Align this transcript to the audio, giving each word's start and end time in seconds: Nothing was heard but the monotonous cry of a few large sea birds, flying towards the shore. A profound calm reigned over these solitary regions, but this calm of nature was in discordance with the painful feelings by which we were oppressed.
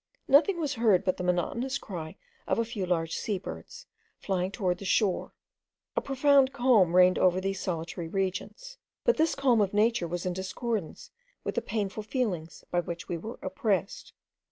Nothing 0.27 0.59
was 0.59 0.73
heard 0.73 1.05
but 1.05 1.17
the 1.17 1.23
monotonous 1.23 1.77
cry 1.77 2.15
of 2.47 2.57
a 2.57 2.65
few 2.65 2.87
large 2.87 3.13
sea 3.15 3.37
birds, 3.37 3.85
flying 4.17 4.49
towards 4.49 4.79
the 4.79 4.85
shore. 4.85 5.35
A 5.95 6.01
profound 6.01 6.51
calm 6.51 6.95
reigned 6.95 7.19
over 7.19 7.39
these 7.39 7.59
solitary 7.59 8.07
regions, 8.07 8.79
but 9.03 9.17
this 9.17 9.35
calm 9.35 9.61
of 9.61 9.75
nature 9.75 10.07
was 10.07 10.25
in 10.25 10.33
discordance 10.33 11.11
with 11.43 11.53
the 11.53 11.61
painful 11.61 12.01
feelings 12.01 12.63
by 12.71 12.79
which 12.79 13.07
we 13.07 13.15
were 13.19 13.37
oppressed. 13.43 14.13